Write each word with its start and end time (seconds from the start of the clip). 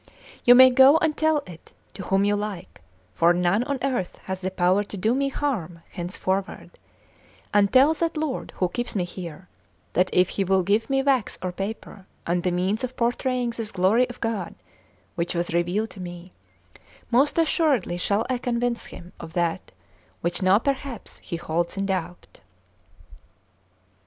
You 0.45 0.55
may 0.55 0.71
go 0.71 0.97
and 0.97 1.15
tell 1.15 1.43
it 1.45 1.73
to 1.93 2.01
whom 2.01 2.25
you 2.25 2.35
like; 2.35 2.81
for 3.13 3.33
none 3.35 3.63
on 3.65 3.77
earth 3.83 4.17
has 4.23 4.41
the 4.41 4.49
power 4.49 4.83
to 4.83 4.97
do 4.97 5.13
me 5.13 5.29
harm 5.29 5.83
henceforward; 5.91 6.79
and 7.53 7.71
tell 7.71 7.93
that 7.93 8.17
lord 8.17 8.51
who 8.55 8.67
keeps 8.69 8.95
me 8.95 9.03
here, 9.03 9.47
that 9.93 10.09
if 10.11 10.29
he 10.29 10.43
will 10.43 10.63
give 10.63 10.89
me 10.89 11.03
wax 11.03 11.37
or 11.43 11.51
paper 11.51 12.07
and 12.25 12.41
the 12.41 12.49
means 12.49 12.83
of 12.83 12.97
portraying 12.97 13.51
this 13.51 13.71
glory 13.71 14.09
of 14.09 14.19
God 14.19 14.55
which 15.13 15.35
was 15.35 15.53
revealed 15.53 15.91
to 15.91 15.99
me, 15.99 16.33
most 17.11 17.37
assuredly 17.37 17.99
shall 17.99 18.25
I 18.27 18.39
convince 18.39 18.87
him 18.87 19.13
of 19.19 19.33
that 19.33 19.71
which 20.21 20.41
now 20.41 20.57
perhaps 20.57 21.19
he 21.19 21.35
holds 21.35 21.77
in 21.77 21.85
doubt." 21.85 22.39